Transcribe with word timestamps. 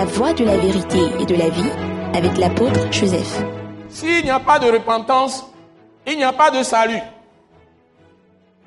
la 0.00 0.06
voie 0.06 0.32
de 0.32 0.46
la 0.46 0.56
vérité 0.56 0.98
et 1.20 1.26
de 1.26 1.34
la 1.34 1.50
vie 1.50 1.70
avec 2.14 2.38
l'apôtre 2.38 2.90
Joseph. 2.90 3.42
S'il 3.90 4.24
n'y 4.24 4.30
a 4.30 4.40
pas 4.40 4.58
de 4.58 4.64
repentance, 4.70 5.44
il 6.06 6.16
n'y 6.16 6.24
a 6.24 6.32
pas 6.32 6.50
de 6.50 6.62
salut. 6.62 7.02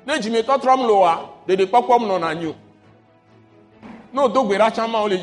Ne 0.06 0.14
dzimetɔ 0.20 0.60
trɔm 0.60 0.86
loa, 0.86 1.34
nɔna 1.48 2.34
nyo. 2.36 2.54
Non, 4.12 4.28
ɖa 4.28 4.70
tsama 4.70 5.00
wo 5.00 5.08
le. 5.08 5.18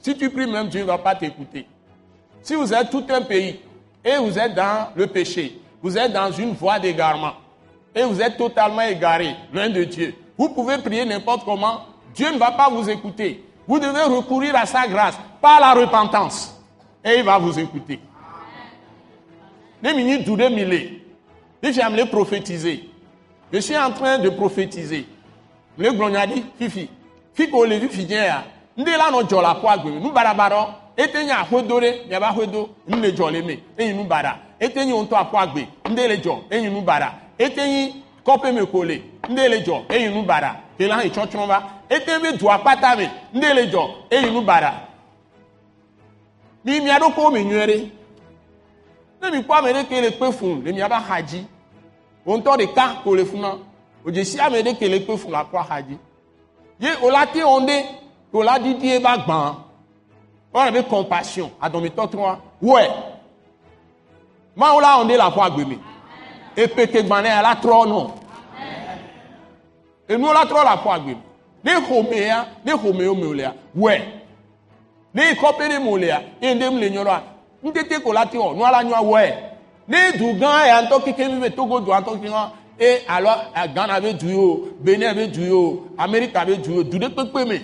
Si 0.00 0.16
tu 0.16 0.30
pries 0.30 0.46
même, 0.46 0.68
Dieu 0.68 0.80
ne 0.80 0.86
va 0.86 0.96
pas 0.96 1.14
t'écouter. 1.14 1.66
Si 2.40 2.54
vous 2.54 2.72
êtes 2.72 2.88
tout 2.88 3.04
un 3.10 3.20
pays 3.20 3.60
et 4.02 4.16
vous 4.16 4.38
êtes 4.38 4.54
dans 4.54 4.88
le 4.94 5.06
péché, 5.06 5.60
vous 5.82 5.98
êtes 5.98 6.14
dans 6.14 6.32
une 6.32 6.54
voie 6.54 6.78
d'égarement 6.78 7.34
et 7.94 8.04
vous 8.04 8.22
êtes 8.22 8.38
totalement 8.38 8.80
égaré, 8.80 9.36
loin 9.52 9.68
de 9.68 9.84
Dieu, 9.84 10.14
vous 10.38 10.48
pouvez 10.48 10.78
prier 10.78 11.04
n'importe 11.04 11.44
comment, 11.44 11.82
Dieu 12.14 12.32
ne 12.32 12.38
va 12.38 12.52
pas 12.52 12.70
vous 12.70 12.88
écouter. 12.88 13.44
Vous 13.66 13.78
devez 13.78 14.02
recourir 14.02 14.56
à 14.56 14.66
sa 14.66 14.86
grâce 14.86 15.18
par 15.40 15.60
la 15.60 15.72
repentance 15.74 16.60
et 17.04 17.18
il 17.18 17.24
va 17.24 17.38
vous 17.38 17.58
écouter. 17.58 18.00
Ne 19.82 19.92
mini 19.92 20.22
doude 20.22 20.50
mille. 20.50 21.00
Suis 21.62 21.80
amené 21.80 22.06
prophétiser. 22.06 22.88
Je 23.52 23.58
suis 23.58 23.76
en 23.76 23.90
train 23.92 24.18
de 24.18 24.28
prophétiser. 24.30 25.06
Le 25.78 25.92
glonyadi, 25.92 26.44
fifi. 26.58 26.88
Fiko 27.34 27.64
le 27.64 27.78
fifi 27.80 28.02
ya. 28.12 28.44
Nde 28.76 28.90
la 28.90 29.10
no 29.10 29.22
jola 29.28 29.54
po 29.54 29.68
agbe. 29.68 29.90
Nu 29.90 30.10
barabaro. 30.10 30.74
Etenya 30.96 31.38
ahodo 31.38 31.78
re, 31.80 32.02
ya 32.10 32.20
ba 32.20 32.28
ahodo. 32.28 32.70
Nle 32.88 33.12
jole 33.16 33.42
me. 33.42 33.62
Eyin 33.78 33.96
nu 33.96 34.04
bara. 34.04 34.38
Etenyi 34.60 34.92
onto 34.92 35.16
apo 35.16 35.38
agbe. 35.38 35.68
Nde 35.88 36.08
le 36.08 36.22
jo. 36.22 36.44
Eyin 36.50 36.72
nu 36.72 36.80
bara. 36.82 37.14
Etenyi 37.38 38.01
kope 38.24 38.52
me 38.52 38.66
kole. 38.66 39.02
Nde 39.28 39.48
le 39.48 39.64
jo. 39.64 39.84
Eyin 39.88 40.12
nu 40.14 40.22
bara. 40.22 40.56
Kela 40.78 40.96
han 40.96 41.06
ichonchon 41.06 41.46
ba. 41.46 41.62
Etenyi 41.88 42.22
be 42.22 42.38
du 42.38 42.46
apata 42.50 42.96
me. 42.96 43.10
Nde 43.34 43.54
le 43.54 43.70
jo. 43.70 43.90
Eyin 44.10 44.32
nu 44.32 44.42
bara. 44.42 44.72
Mi 46.64 46.80
mi 46.80 46.90
adoko 46.90 47.30
me 47.30 47.44
nyere. 47.44 47.90
Ne 49.22 49.30
mi 49.30 49.42
kpɔ 49.42 49.54
ame 49.58 49.72
ɖe 49.72 49.84
ke 49.88 50.00
le 50.00 50.10
kpe 50.10 50.32
fum 50.32 50.62
le 50.64 50.72
miaba 50.72 50.98
xa 51.00 51.22
dzi 51.22 51.46
wo 52.26 52.36
ŋutɔ 52.36 52.56
ɖeka 52.58 53.02
ko 53.04 53.14
le 53.14 53.24
funa 53.24 53.50
o 54.04 54.10
dzesi 54.10 54.40
ame 54.40 54.62
ɖe 54.62 54.74
ke 54.78 54.88
le 54.88 54.98
kpe 55.00 55.16
fum 55.16 55.30
le 55.30 55.38
akɔ 55.38 55.62
xa 55.68 55.82
dzi 55.82 55.96
ye 56.80 56.90
o 57.02 57.08
la 57.10 57.26
te 57.26 57.38
wɔn 57.38 57.66
ɖe 57.66 57.84
o 58.32 58.42
la 58.42 58.58
didi 58.58 58.86
ye 58.88 58.98
ba 58.98 59.16
gbã 59.18 59.54
wɔna 60.52 60.72
be 60.72 60.82
compassion 60.88 61.50
adɔmitɔ 61.62 62.10
tɔa 62.10 62.38
wɔe 62.60 62.90
mawo 64.56 64.80
la 64.80 64.98
wɔn 64.98 65.06
ɖe 65.06 65.16
le 65.16 65.22
aƒɔ 65.22 65.40
agbe 65.46 65.64
me 65.68 65.78
epete 66.56 67.04
gbã 67.06 67.22
ne 67.22 67.28
ya 67.28 67.42
la 67.42 67.54
trɔ 67.54 67.86
nɔ 67.86 68.10
enuwo 70.08 70.32
la 70.32 70.44
trɔ 70.44 70.62
le 70.64 70.70
aƒɔ 70.70 70.94
agbe 70.94 71.16
ne 71.64 71.70
xɔme 71.70 72.16
ya 72.26 72.46
ne 72.64 72.72
xɔme 72.72 73.02
yo 73.04 73.14
me 73.14 73.26
o 73.26 73.32
lea 73.34 73.54
wɔe 73.76 74.00
ne 75.14 75.34
kɔpe 75.34 75.68
ɖe 75.68 75.82
me 75.82 75.88
o 75.90 75.96
lea 75.96 76.22
eye 76.40 76.54
ɖem 76.54 76.78
le 76.78 76.90
nyɔrɔa 76.90 77.20
ŋutete 77.64 78.02
ko 78.02 78.12
la 78.12 78.26
te 78.26 78.38
wɔ 78.38 78.56
nua 78.56 78.70
la 78.70 78.82
nyɔ 78.82 79.02
wɔe 79.02 79.34
ne 79.88 80.12
du 80.18 80.32
gã 80.38 80.66
ya 80.66 80.82
ŋutɔ 80.82 81.04
keke 81.04 81.28
mi 81.28 81.40
be 81.40 81.50
togo 81.54 81.80
du 81.80 81.90
ŋutɔ 81.90 82.20
keke 82.20 82.32
hã 82.32 82.52
e 82.78 82.98
alo 83.08 83.30
ghana 83.74 84.00
be 84.00 84.12
du 84.14 84.26
yi 84.26 84.34
o. 84.34 84.68
Benin 84.80 85.14
be 85.14 85.26
du 85.28 85.40
yi 85.40 85.52
o. 85.52 85.88
Amerika 85.98 86.44
be 86.44 86.56
du 86.56 86.72
yi 86.72 86.78
o. 86.78 86.82
Du 86.82 86.98
ɖe 86.98 87.08
kpekpe 87.10 87.46
me 87.46 87.60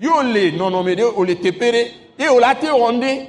yóò 0.00 0.22
le 0.22 0.50
nɔnɔme 0.52 0.94
ɖe 0.96 1.12
o 1.16 1.24
le 1.24 1.34
teƒe 1.34 1.70
ɖe 1.72 1.92
ye 2.18 2.28
o 2.28 2.38
la 2.38 2.54
te 2.54 2.66
wɔ 2.66 2.92
ŋɖe 2.92 3.28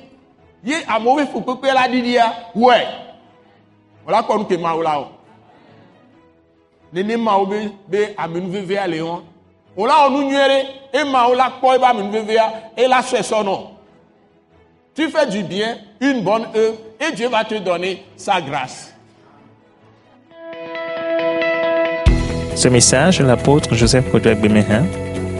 ye 0.63 0.75
amewo 0.87 1.15
be 1.17 1.25
fu 1.25 1.41
kpekpe 1.41 1.73
la 1.73 1.87
ɖiɖia 1.87 2.33
wɔe 2.55 2.79
o 4.07 4.11
la 4.11 4.21
kɔ 4.21 4.37
nu 4.37 4.45
ke 4.45 4.57
mawo 4.57 4.81
la 4.81 4.99
o 4.99 5.07
nene 6.93 7.17
mawo 7.17 7.45
be 7.45 7.71
be 7.87 8.13
amenuvevea 8.17 8.87
le 8.87 8.99
wɔn 8.99 9.21
o 9.77 9.85
la 9.85 9.93
wɔ 9.93 10.11
nu 10.11 10.23
nyuie 10.23 10.47
ɖe 10.47 10.65
e 10.93 11.03
mawo 11.03 11.35
la 11.35 11.49
kpɔ 11.49 11.75
ebe 11.75 11.85
amenuvevea 11.85 12.53
e 12.77 12.87
la 12.87 13.01
sɔe 13.01 13.21
sɔnɔ. 13.21 13.67
Tu 14.93 15.07
fais 15.09 15.25
du 15.25 15.41
bien, 15.41 15.77
une 16.01 16.21
bonne 16.21 16.47
œuvre, 16.53 16.75
et 16.99 17.15
Dieu 17.15 17.29
va 17.29 17.45
te 17.45 17.55
donner 17.55 18.03
sa 18.17 18.41
grâce. 18.41 18.93
Ce 22.55 22.67
message 22.67 23.19
de 23.19 23.23
l'apôtre 23.23 23.73
Joseph 23.73 24.11
Kodouak 24.11 24.41
Bemehin 24.41 24.83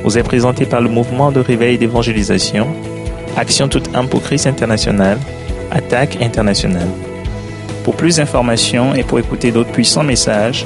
vous 0.04 0.18
est 0.18 0.24
présenté 0.24 0.66
par 0.66 0.80
le 0.80 0.88
mouvement 0.88 1.34
de 1.34 1.42
réveil 1.42 1.78
d'évangélisation, 1.78 2.68
Action 3.36 3.68
toute 3.68 3.94
âme 3.94 4.08
pour 4.08 4.24
Christ 4.24 4.48
international, 4.48 5.18
Attaque 5.70 6.22
internationale. 6.22 6.90
Pour 7.84 7.96
plus 7.96 8.16
d'informations 8.16 8.96
et 8.96 9.04
pour 9.04 9.20
écouter 9.20 9.52
d'autres 9.52 9.72
puissants 9.72 10.04
messages, 10.04 10.66